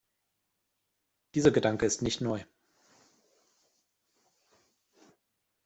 Dieser 1.35 1.51
Gedanke 1.51 1.85
ist 1.85 2.01
nicht 2.01 2.21
neu. 2.21 2.43